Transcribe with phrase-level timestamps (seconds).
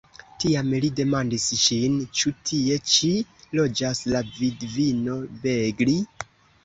[0.43, 3.11] Tiam li demandis ŝin: "Ĉu tie ĉi
[3.59, 5.99] loĝas la vidvino Begli?"